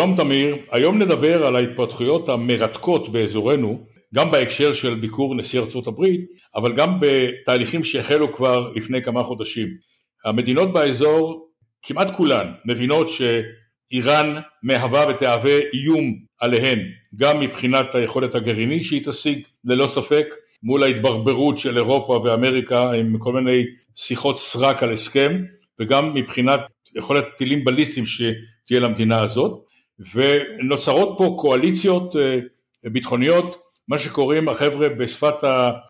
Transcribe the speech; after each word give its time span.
שלום 0.00 0.16
תמיר, 0.16 0.56
היום 0.70 1.02
נדבר 1.02 1.46
על 1.46 1.56
ההתפתחויות 1.56 2.28
המרתקות 2.28 3.08
באזורנו, 3.08 3.86
גם 4.14 4.30
בהקשר 4.30 4.72
של 4.72 4.94
ביקור 4.94 5.34
נשיא 5.34 5.60
ארצות 5.60 5.86
הברית, 5.86 6.20
אבל 6.56 6.72
גם 6.72 6.98
בתהליכים 7.00 7.84
שהחלו 7.84 8.32
כבר 8.32 8.72
לפני 8.74 9.02
כמה 9.02 9.22
חודשים. 9.22 9.68
המדינות 10.24 10.72
באזור, 10.72 11.48
כמעט 11.82 12.16
כולן, 12.16 12.52
מבינות 12.64 13.08
שאיראן 13.08 14.40
מהווה 14.62 15.04
ותהווה 15.08 15.58
איום 15.74 16.14
עליהן, 16.40 16.78
גם 17.16 17.40
מבחינת 17.40 17.94
היכולת 17.94 18.34
הגרעינית 18.34 18.84
שהיא 18.84 19.02
תשיג, 19.04 19.38
ללא 19.64 19.86
ספק, 19.86 20.26
מול 20.62 20.82
ההתברברות 20.82 21.58
של 21.58 21.76
אירופה 21.76 22.20
ואמריקה 22.24 22.92
עם 22.92 23.18
כל 23.18 23.32
מיני 23.32 23.64
שיחות 23.94 24.38
סרק 24.38 24.82
על 24.82 24.92
הסכם, 24.92 25.42
וגם 25.80 26.14
מבחינת 26.14 26.60
יכולת 26.96 27.24
טילים 27.38 27.64
בליסטיים 27.64 28.06
שתהיה 28.06 28.80
למדינה 28.80 29.20
הזאת. 29.20 29.69
ונוצרות 30.14 31.14
פה 31.18 31.36
קואליציות 31.38 32.16
אה, 32.16 32.38
ביטחוניות, 32.84 33.62
מה 33.88 33.98
שקוראים 33.98 34.48
החבר'ה 34.48 34.88
בשפת 34.88 35.34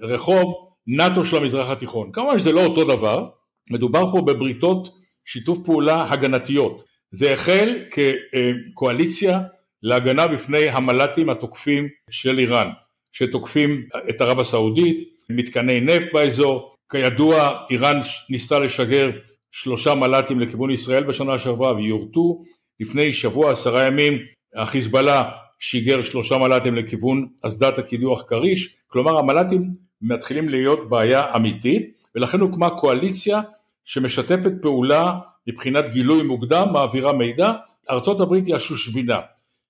הרחוב 0.00 0.68
נאט"ו 0.86 1.24
של 1.24 1.36
המזרח 1.36 1.70
התיכון. 1.70 2.12
כמובן 2.12 2.38
שזה 2.38 2.52
לא 2.52 2.64
אותו 2.64 2.84
דבר, 2.84 3.28
מדובר 3.70 4.12
פה 4.12 4.20
בבריתות 4.20 4.88
שיתוף 5.24 5.58
פעולה 5.64 6.12
הגנתיות. 6.12 6.84
זה 7.10 7.32
החל 7.32 7.78
כקואליציה 7.90 9.40
להגנה 9.82 10.28
בפני 10.28 10.68
המל"טים 10.68 11.30
התוקפים 11.30 11.88
של 12.10 12.38
איראן, 12.38 12.70
שתוקפים 13.12 13.82
את 14.10 14.20
ערב 14.20 14.40
הסעודית, 14.40 15.08
מתקני 15.30 15.80
נפט 15.80 16.12
באזור, 16.12 16.74
כידוע 16.90 17.58
איראן 17.70 18.00
ניסתה 18.30 18.58
לשגר 18.58 19.10
שלושה 19.52 19.94
מל"טים 19.94 20.40
לכיוון 20.40 20.70
ישראל 20.70 21.02
בשנה 21.02 21.38
שעברה 21.38 21.74
ויורטו, 21.74 22.42
לפני 22.82 23.12
שבוע 23.12 23.50
עשרה 23.52 23.86
ימים 23.86 24.18
החיזבאללה 24.56 25.30
שיגר 25.58 26.02
שלושה 26.02 26.38
מל"טים 26.38 26.74
לכיוון 26.74 27.28
אסדת 27.42 27.78
הקידוח 27.78 28.22
כריש, 28.22 28.76
כלומר 28.86 29.18
המל"טים 29.18 29.70
מתחילים 30.02 30.48
להיות 30.48 30.88
בעיה 30.88 31.36
אמיתית 31.36 31.92
ולכן 32.14 32.40
הוקמה 32.40 32.70
קואליציה 32.70 33.40
שמשתפת 33.84 34.52
פעולה 34.62 35.18
מבחינת 35.46 35.84
גילוי 35.92 36.22
מוקדם, 36.22 36.68
מעבירה 36.72 37.12
מידע, 37.12 37.50
ארצות 37.90 38.20
הברית 38.20 38.46
היא 38.46 38.54
השושבינה. 38.54 39.18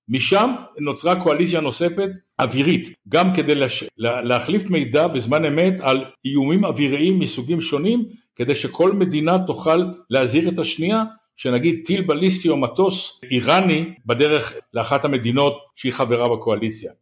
משם 0.09 0.51
נוצרה 0.79 1.21
קואליציה 1.21 1.61
נוספת 1.61 2.11
אווירית, 2.39 2.89
גם 3.09 3.35
כדי 3.35 3.55
לש... 3.55 3.85
להחליף 3.99 4.71
מידע 4.71 5.07
בזמן 5.07 5.45
אמת 5.45 5.75
על 5.81 6.05
איומים 6.25 6.65
אוויריים 6.65 7.19
מסוגים 7.19 7.61
שונים, 7.61 8.05
כדי 8.37 8.55
שכל 8.55 8.93
מדינה 8.93 9.39
תוכל 9.47 9.85
להזהיר 10.11 10.49
את 10.49 10.59
השנייה 10.59 11.03
שנגיד 11.37 11.81
טיל 11.85 12.03
בליסטי 12.03 12.49
או 12.49 12.57
מטוס 12.57 13.21
איראני 13.31 13.95
בדרך 14.07 14.53
לאחת 14.75 15.05
המדינות 15.05 15.59
שהיא 15.77 15.93
חברה 15.93 16.29
בקואליציה. 16.29 16.93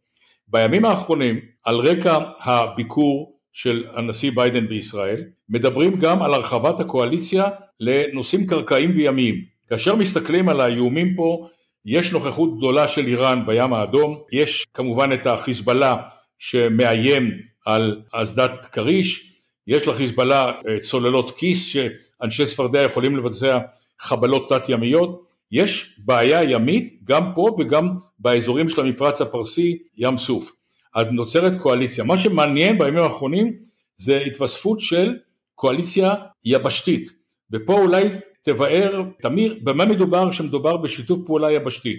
בימים 0.47 0.85
האחרונים 0.85 1.39
על 1.63 1.75
רקע 1.75 2.19
הביקור 2.43 3.37
של 3.53 3.83
הנשיא 3.93 4.31
ביידן 4.35 4.67
בישראל 4.67 5.23
מדברים 5.49 5.99
גם 5.99 6.21
על 6.21 6.33
הרחבת 6.33 6.79
הקואליציה 6.79 7.45
לנושאים 7.79 8.45
קרקעיים 8.45 8.91
וימיים. 8.95 9.35
כאשר 9.67 9.95
מסתכלים 9.95 10.49
על 10.49 10.61
האיומים 10.61 11.15
פה 11.15 11.47
יש 11.85 12.11
נוכחות 12.11 12.57
גדולה 12.57 12.87
של 12.87 13.07
איראן 13.07 13.45
בים 13.45 13.73
האדום, 13.73 14.21
יש 14.31 14.65
כמובן 14.73 15.13
את 15.13 15.27
החיזבאללה 15.27 15.95
שמאיים 16.39 17.31
על 17.65 18.01
אסדת 18.11 18.65
כריש, 18.65 19.33
יש 19.67 19.87
לחיזבאללה 19.87 20.51
אה, 20.67 20.79
צוללות 20.79 21.37
כיס 21.37 21.67
שאנשי 21.67 22.45
צפרדע 22.45 22.81
יכולים 22.81 23.17
לבצע 23.17 23.59
חבלות 24.01 24.49
תת 24.49 24.69
ימיות, 24.69 25.25
יש 25.51 25.99
בעיה 26.05 26.43
ימית 26.43 26.99
גם 27.03 27.31
פה 27.35 27.55
וגם 27.59 27.89
באזורים 28.19 28.69
של 28.69 28.81
המפרץ 28.81 29.21
הפרסי 29.21 29.77
ים 29.97 30.17
סוף. 30.17 30.55
אז 30.95 31.07
נוצרת 31.11 31.61
קואליציה. 31.61 32.03
מה 32.03 32.17
שמעניין 32.17 32.77
בימים 32.77 33.03
האחרונים 33.03 33.53
זה 33.97 34.17
התווספות 34.17 34.79
של 34.79 35.15
קואליציה 35.55 36.13
יבשתית 36.45 37.11
ופה 37.51 37.73
אולי 37.73 38.09
תבאר, 38.41 39.03
תמיר, 39.21 39.59
במה 39.63 39.85
מדובר 39.85 40.31
כשמדובר 40.31 40.77
בשיתוף 40.77 41.19
פעולה 41.25 41.51
יבשתי? 41.51 41.95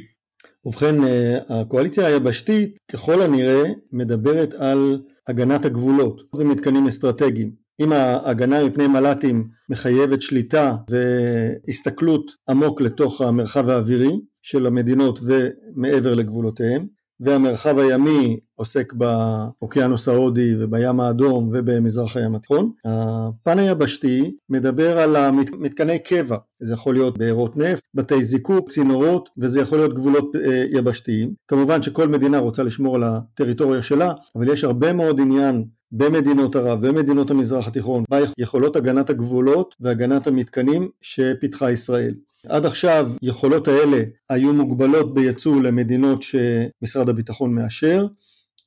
ובכן 0.64 1.04
אה, 1.04 1.38
הקואליציה 1.48 2.06
היבשתית 2.06 2.76
ככל 2.92 3.22
הנראה 3.22 3.62
מדברת 3.92 4.54
על 4.54 5.02
הגנת 5.26 5.64
הגבולות 5.64 6.22
ומתקנים 6.34 6.86
אסטרטגיים 6.86 7.61
אם 7.82 7.92
ההגנה 7.92 8.64
מפני 8.64 8.86
מל"טים 8.86 9.48
מחייבת 9.68 10.22
שליטה 10.22 10.76
והסתכלות 10.90 12.32
עמוק 12.48 12.80
לתוך 12.80 13.20
המרחב 13.20 13.68
האווירי 13.68 14.20
של 14.42 14.66
המדינות 14.66 15.18
ומעבר 15.22 16.14
לגבולותיהם 16.14 16.86
והמרחב 17.20 17.78
הימי 17.78 18.38
עוסק 18.54 18.92
באוקיינוס 18.92 20.08
ההודי 20.08 20.54
ובים 20.58 21.00
האדום 21.00 21.50
ובמזרח 21.52 22.16
הים 22.16 22.34
התיכון. 22.34 22.72
הפן 22.84 23.58
היבשתי 23.58 24.34
מדבר 24.48 24.98
על 24.98 25.30
מתקני 25.58 25.98
קבע, 25.98 26.36
זה 26.60 26.72
יכול 26.72 26.94
להיות 26.94 27.18
בארות 27.18 27.56
נפט, 27.56 27.82
בתי 27.94 28.22
זיקוק, 28.22 28.70
צינורות 28.70 29.28
וזה 29.38 29.60
יכול 29.60 29.78
להיות 29.78 29.94
גבולות 29.94 30.36
אה, 30.36 30.64
יבשתיים. 30.70 31.34
כמובן 31.48 31.82
שכל 31.82 32.08
מדינה 32.08 32.38
רוצה 32.38 32.62
לשמור 32.62 32.96
על 32.96 33.02
הטריטוריה 33.04 33.82
שלה, 33.82 34.12
אבל 34.36 34.52
יש 34.52 34.64
הרבה 34.64 34.92
מאוד 34.92 35.20
עניין 35.20 35.64
במדינות 35.92 36.56
ערב 36.56 36.78
ומדינות 36.82 37.30
המזרח 37.30 37.68
התיכון 37.68 38.04
ביכולות 38.10 38.76
הגנת 38.76 39.10
הגבולות 39.10 39.76
והגנת 39.80 40.26
המתקנים 40.26 40.88
שפיתחה 41.00 41.70
ישראל. 41.70 42.14
עד 42.46 42.66
עכשיו 42.66 43.10
יכולות 43.22 43.68
האלה 43.68 44.02
היו 44.30 44.52
מוגבלות 44.52 45.14
בייצוא 45.14 45.62
למדינות 45.62 46.22
שמשרד 46.22 47.08
הביטחון 47.08 47.54
מאשר 47.54 48.06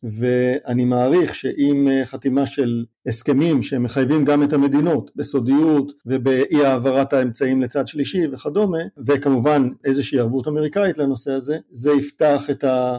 ואני 0.04 0.86
מעריך 0.86 1.36
שעם 1.36 1.88
חתימה 2.04 2.48
של 2.48 2.86
הסכמים 3.06 3.64
שמחייבים 3.64 4.26
גם 4.26 4.44
את 4.44 4.54
המדינות 4.54 5.12
בסודיות 5.16 5.94
ובאי 6.06 6.66
העברת 6.66 7.14
האמצעים 7.14 7.62
לצד 7.62 7.88
שלישי 7.88 8.22
וכדומה 8.32 8.78
וכמובן 9.06 9.70
איזושהי 9.86 10.20
ערבות 10.20 10.48
אמריקאית 10.48 10.98
לנושא 10.98 11.32
הזה 11.32 11.58
זה 11.72 11.92
יפתח 11.92 12.50
את 12.50 12.64
ה... 12.64 12.98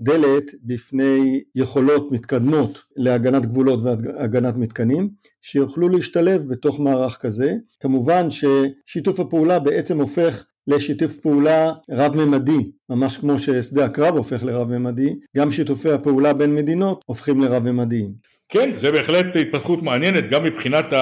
דלת 0.00 0.50
בפני 0.62 1.42
יכולות 1.54 2.12
מתקדמות 2.12 2.84
להגנת 2.96 3.46
גבולות 3.46 3.80
והגנת 3.82 4.56
מתקנים 4.56 5.08
שיוכלו 5.42 5.88
להשתלב 5.88 6.48
בתוך 6.48 6.80
מערך 6.80 7.18
כזה. 7.20 7.54
כמובן 7.80 8.28
ששיתוף 8.30 9.20
הפעולה 9.20 9.58
בעצם 9.58 10.00
הופך 10.00 10.44
לשיתוף 10.66 11.16
פעולה 11.16 11.72
רב-ממדי, 11.90 12.70
ממש 12.90 13.16
כמו 13.16 13.38
ששדה 13.38 13.84
הקרב 13.84 14.16
הופך 14.16 14.42
לרב-ממדי, 14.42 15.16
גם 15.36 15.52
שיתופי 15.52 15.90
הפעולה 15.90 16.32
בין 16.32 16.54
מדינות 16.54 17.02
הופכים 17.06 17.40
לרב-ממדיים. 17.40 18.12
כן, 18.48 18.70
זה 18.76 18.92
בהחלט 18.92 19.36
התפתחות 19.36 19.82
מעניינת 19.82 20.30
גם 20.30 20.44
מבחינת 20.44 20.92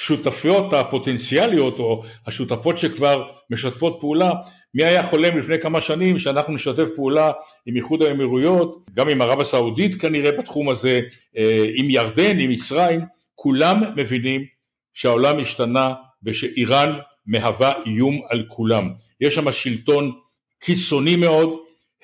השותפיות 0.00 0.72
הפוטנציאליות 0.72 1.78
או 1.78 2.02
השותפות 2.26 2.78
שכבר 2.78 3.30
משתפות 3.50 3.96
פעולה. 4.00 4.32
מי 4.74 4.84
היה 4.84 5.02
חולם 5.02 5.38
לפני 5.38 5.60
כמה 5.60 5.80
שנים 5.80 6.18
שאנחנו 6.18 6.54
נשתף 6.54 6.88
פעולה 6.96 7.32
עם 7.66 7.76
איחוד 7.76 8.02
האמירויות, 8.02 8.84
גם 8.94 9.08
עם 9.08 9.22
ערב 9.22 9.40
הסעודית 9.40 9.94
כנראה 9.94 10.32
בתחום 10.32 10.68
הזה, 10.68 11.00
אה, 11.36 11.64
עם 11.74 11.90
ירדן, 11.90 12.38
עם 12.38 12.50
מצרים, 12.50 13.00
כולם 13.34 13.82
מבינים 13.96 14.44
שהעולם 14.92 15.38
השתנה 15.38 15.92
ושאיראן 16.22 16.98
מהווה 17.26 17.72
איום 17.86 18.20
על 18.28 18.44
כולם. 18.48 18.92
יש 19.20 19.34
שם 19.34 19.52
שלטון 19.52 20.12
קיצוני 20.60 21.16
מאוד, 21.16 21.48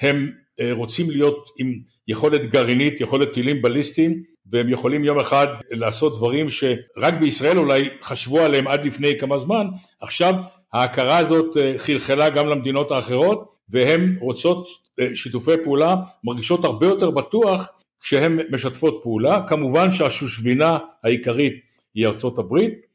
הם 0.01 0.31
אה, 0.61 0.73
רוצים 0.73 1.11
להיות 1.11 1.51
עם 1.59 1.79
יכולת 2.09 2.51
גרעינית, 2.51 3.01
יכולת 3.01 3.33
טילים 3.33 3.63
בליסטיים, 3.63 4.23
והם 4.53 4.69
יכולים 4.69 5.05
יום 5.05 5.21
אחד 5.21 5.47
לעשות 5.71 6.17
דברים 6.17 6.51
שרק 6.51 7.15
בישראל 7.21 7.59
אולי 7.59 7.89
חשבו 8.01 8.41
עליהם 8.41 8.69
עד 8.69 8.85
לפני 8.85 9.19
כמה 9.19 9.39
זמן, 9.39 9.67
עכשיו 10.01 10.35
ההכרה 10.73 11.19
הזאת 11.19 11.57
אה, 11.57 11.75
חלחלה 11.77 12.29
גם 12.31 12.47
למדינות 12.47 12.91
האחרות 12.91 13.53
והן 13.69 14.17
רוצות 14.21 14.67
אה, 15.01 15.09
שיתופי 15.15 15.53
פעולה, 15.65 15.95
מרגישות 16.25 16.65
הרבה 16.65 16.87
יותר 16.87 17.11
בטוח 17.11 17.69
כשהן 18.01 18.39
משתפות 18.51 19.01
פעולה, 19.03 19.41
כמובן 19.49 19.91
שהשושבינה 19.91 20.79
העיקרית 21.05 21.55
היא 21.95 22.07
ארצות 22.07 22.39
הברית, 22.39 22.87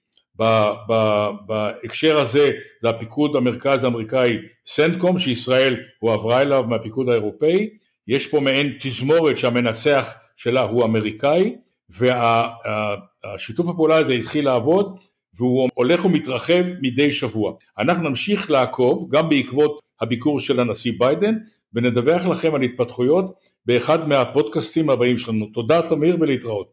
בהקשר 1.45 2.17
הזה 2.17 2.51
זה 2.81 2.89
הפיקוד 2.89 3.35
המרכז 3.35 3.83
האמריקאי 3.83 4.37
סנטקום 4.65 5.19
שישראל 5.19 5.77
הועברה 5.99 6.41
אליו 6.41 6.63
מהפיקוד 6.63 7.09
האירופאי, 7.09 7.69
יש 8.07 8.27
פה 8.27 8.39
מעין 8.39 8.73
תזמורת 8.79 9.37
שהמנצח 9.37 10.13
שלה 10.43 10.61
הוא 10.61 10.83
אמריקאי 10.83 11.55
והשיתוף 11.89 13.67
הפעולה 13.67 13.95
הזה 13.95 14.13
התחיל 14.13 14.45
לעבוד 14.45 14.99
והוא 15.37 15.69
הולך 15.73 16.05
ומתרחב 16.05 16.63
מדי 16.81 17.11
שבוע. 17.11 17.53
אנחנו 17.79 18.09
נמשיך 18.09 18.51
לעקוב 18.51 19.09
גם 19.11 19.29
בעקבות 19.29 19.79
הביקור 20.01 20.39
של 20.39 20.59
הנשיא 20.59 20.93
ביידן 20.99 21.35
ונדווח 21.73 22.25
לכם 22.25 22.55
על 22.55 22.61
התפתחויות 22.61 23.33
באחד 23.65 24.09
מהפודקאסטים 24.09 24.89
הבאים 24.89 25.17
שלנו. 25.17 25.45
תודה 25.45 25.81
תמיר 25.89 26.17
ולהתראות. 26.19 26.67